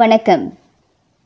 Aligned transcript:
வணக்கம் 0.00 0.44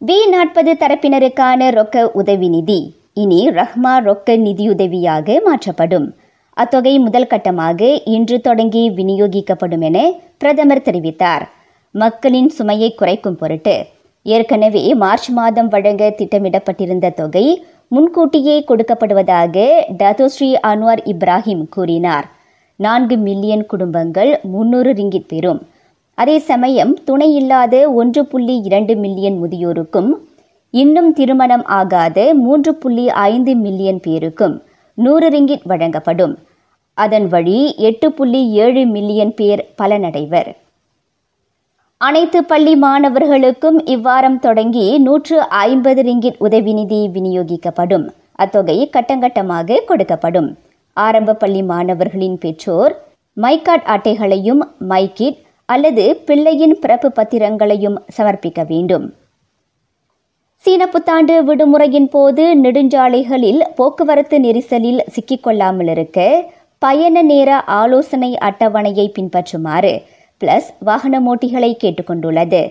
வி 0.01 0.17
நாற்பது 0.27 0.73
தரப்பினருக்கான 0.75 1.69
ரொக்க 1.71 1.99
உதவி 2.13 2.49
நிதி 2.49 2.79
இனி 3.15 3.39
ரஹ்மா 3.51 3.93
ரொக்க 3.99 4.37
நிதியுதவியாக 4.37 5.37
மாற்றப்படும் 5.45 6.09
அத்தொகை 6.57 6.95
முதல் 6.99 7.29
கட்டமாக 7.29 7.81
இன்று 8.07 8.39
தொடங்கி 8.41 8.83
விநியோகிக்கப்படும் 8.91 9.81
என 9.81 10.01
பிரதமர் 10.39 10.83
தெரிவித்தார் 10.83 11.45
மக்களின் 11.95 12.51
சுமையை 12.51 12.91
குறைக்கும் 12.93 13.39
பொருட்டு 13.41 13.77
ஏற்கனவே 14.27 14.85
மார்ச் 14.95 15.31
மாதம் 15.31 15.69
வழங்க 15.69 16.11
திட்டமிடப்பட்டிருந்த 16.19 17.13
தொகை 17.13 17.47
முன்கூட்டியே 17.89 18.59
கொடுக்கப்படுவதாக 18.65 19.57
டதோஸ்ரீ 19.99 20.51
அன்வார் 20.65 21.05
இப்ராஹிம் 21.07 21.65
கூறினார் 21.69 22.27
நான்கு 22.81 23.19
மில்லியன் 23.21 23.67
குடும்பங்கள் 23.67 24.33
முன்னூறு 24.49 24.91
ரிங்கிட் 24.93 25.31
பெறும் 25.31 25.61
அதே 26.19 26.37
சமயம் 26.47 26.93
துணை 27.05 27.29
இல்லாத 27.35 27.75
ஒன்று 27.93 28.23
புள்ளி 28.27 28.55
இரண்டு 28.61 28.95
மில்லியன் 28.97 29.39
முதியோருக்கும் 29.39 30.11
இன்னும் 30.75 31.11
திருமணம் 31.13 31.65
ஆகாத 31.77 32.19
மூன்று 32.37 32.73
புள்ளி 32.75 33.07
ஐந்து 33.27 33.53
மில்லியன் 33.57 34.01
பேருக்கும் 34.01 34.55
நூறு 34.99 35.29
ரிங்கிட் 35.29 35.67
வழங்கப்படும் 35.67 36.35
அதன் 36.99 37.27
வழி 37.29 37.59
எட்டு 37.81 38.09
புள்ளி 38.13 38.41
ஏழு 38.59 38.83
மில்லியன் 38.87 39.35
பேர் 39.35 39.63
பலனடைவர் 39.77 40.51
அனைத்து 42.01 42.41
பள்ளி 42.43 42.75
மாணவர்களுக்கும் 42.77 43.79
இவ்வாரம் 43.87 44.39
தொடங்கி 44.39 44.87
நூற்று 44.99 45.37
ஐம்பது 45.61 46.01
ரிங்கிட் 46.03 46.41
உதவி 46.41 46.73
நிதி 46.73 47.01
விநியோகிக்கப்படும் 47.09 48.07
அத்தொகை 48.37 48.77
கட்டங்கட்டமாக 48.93 49.83
கொடுக்கப்படும் 49.89 50.49
ஆரம்ப 50.97 51.35
பள்ளி 51.35 51.63
மாணவர்களின் 51.63 52.39
பெற்றோர் 52.39 52.95
மைகாட் 53.37 53.87
அட்டைகளையும் 53.87 54.63
மைகிட் 54.89 55.41
அல்லது 55.69 56.05
பிள்ளையின் 56.27 56.75
பிறப்பு 56.79 57.09
பத்திரங்களையும் 57.11 57.97
சமர்ப்பிக்க 58.17 58.61
வேண்டும் 58.65 59.07
சீன 60.65 60.83
புத்தாண்டு 60.87 61.35
விடுமுறையின் 61.43 62.09
போது 62.09 62.45
நெடுஞ்சாலைகளில் 62.57 63.61
போக்குவரத்து 63.75 64.37
நெரிசலில் 64.41 65.03
சிக்கிக்கொள்ளாமல் 65.15 65.91
இருக்க 65.91 66.21
பயண 66.83 67.23
நேர 67.23 67.51
ஆலோசனை 67.77 68.31
அட்டவணையை 68.43 69.07
பின்பற்றுமாறு 69.13 69.93
பிளஸ் 70.41 70.71
வாகனமோட்டிகளை 70.85 71.71
கேட்டுக்கொண்டுள்ளது 71.75 72.63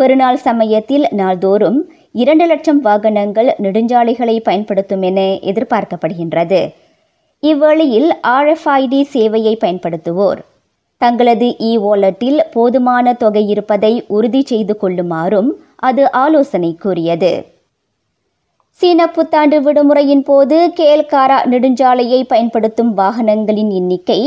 பெருநாள் 0.00 0.38
சமயத்தில் 0.40 1.06
நாள்தோறும் 1.12 1.80
இரண்டு 2.14 2.46
லட்சம் 2.46 2.80
வாகனங்கள் 2.80 3.50
நெடுஞ்சாலைகளை 3.58 4.36
பயன்படுத்தும் 4.40 5.02
என 5.02 5.20
எதிர்பார்க்கப்படுகின்றது 5.44 6.60
இவ்வழியில் 7.42 8.10
ஆர்எஃப்ஐடி 8.28 9.02
சேவையை 9.12 9.54
பயன்படுத்துவோர் 9.60 10.40
தங்களது 11.02 11.48
இ 11.60 11.72
வாலெட்டில் 11.76 12.40
போதுமான 12.52 13.14
தொகை 13.14 13.42
இருப்பதை 13.46 13.92
உறுதி 14.08 14.42
செய்து 14.42 14.74
கொள்ளுமாறும் 14.76 15.50
அது 15.80 16.10
ஆலோசனை 16.14 16.70
கூறியது 16.76 17.32
சீன 18.78 19.06
புத்தாண்டு 19.06 19.56
விடுமுறையின் 19.60 20.22
போது 20.22 20.58
கேல்காரா 20.76 21.38
நெடுஞ்சாலையை 21.44 22.20
பயன்படுத்தும் 22.22 22.92
வாகனங்களின் 22.94 23.70
எண்ணிக்கை 23.70 24.20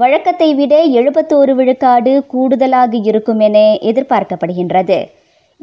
வழக்கத்தை 0.00 0.54
விட 0.54 0.74
எழுபத்தோரு 0.92 1.52
விழுக்காடு 1.54 2.12
கூடுதலாக 2.26 2.96
இருக்கும் 3.02 3.40
என 3.40 3.58
எதிர்பார்க்கப்படுகின்றது 3.82 4.98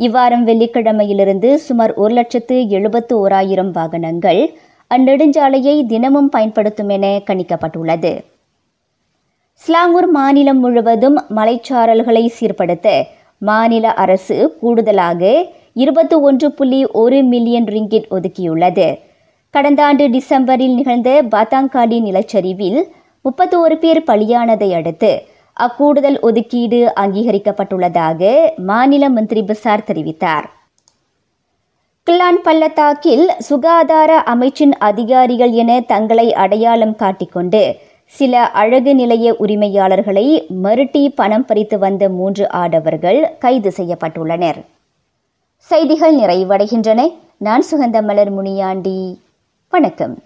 இவ்வாரம் 0.00 0.43
வெள்ளிக்கிழமையிலிருந்து 0.43 1.49
சுமார் 1.57 1.93
ஒரு 1.95 2.13
லட்சத்து 2.13 2.55
எழுபத்து 2.69 3.15
ஓராயிரம் 3.19 3.71
வாகனங்கள் 3.71 4.41
அந்நெடுஞ்சாலையை 4.91 5.75
தினமும் 5.85 6.29
பயன்படுத்தும் 6.29 6.89
என 6.89 7.05
கணிக்கப்பட்டுள்ளது 7.25 8.13
ஸ்லாங்கூர் 9.61 10.07
மாநிலம் 10.11 10.59
முழுவதும் 10.59 11.17
மலைச்சாரல்களை 11.35 12.23
சீர்படுத்த 12.33 12.87
மாநில 13.41 13.85
அரசு 13.95 14.35
கூடுதலாக 14.59 15.21
இருபத்தி 15.75 16.15
ஒன்று 16.21 16.47
புள்ளி 16.51 16.81
ஒரு 16.95 17.17
மில்லியன் 17.23 17.67
ரிங்கிட் 17.67 18.09
ஒதுக்கியுள்ளது 18.11 18.87
கடந்த 19.53 19.81
ஆண்டு 19.85 20.05
டிசம்பரில் 20.09 20.75
நிகழ்ந்த 20.75 21.09
பாத்தாங்காடி 21.31 21.97
நிலச்சரிவில் 22.01 22.79
முப்பத்தி 23.25 23.57
ஒரு 23.57 23.77
பேர் 23.77 24.01
பலியானதை 24.03 24.69
அடுத்து 24.73 25.11
அக்கூடுதல் 25.57 26.19
ஒதுக்கீடு 26.21 26.81
அங்கீகரிக்கப்பட்டுள்ளதாக 26.97 28.21
மாநில 28.65 29.09
மந்திரி 29.09 29.43
பிசார் 29.43 29.87
தெரிவித்தார் 29.87 30.47
கிளான் 32.07 32.41
பள்ளத்தாக்கில் 32.41 33.25
சுகாதார 33.39 34.11
அமைச்சின் 34.31 34.75
அதிகாரிகள் 34.81 35.53
என 35.55 35.79
தங்களை 35.85 36.27
அடையாளம் 36.35 36.95
காட்டிக்கொண்டு 36.95 37.63
சில 38.13 38.43
அழகு 38.53 38.91
நிலைய 38.95 39.27
உரிமையாளர்களை 39.39 40.25
மிரட்டி 40.63 41.03
பணம் 41.15 41.45
பறித்து 41.45 41.77
வந்த 41.79 42.03
மூன்று 42.09 42.45
ஆடவர்கள் 42.53 43.19
கைது 43.39 43.71
செய்யப்பட்டுள்ளனர் 43.71 44.59
செய்திகள் 45.69 46.15
நிறைவடைகின்றன 46.15 47.03
நான் 47.37 47.65
சுகந்த 47.71 47.99
மலர் 48.01 48.31
முனியாண்டி 48.31 48.97
வணக்கம் 49.73 50.15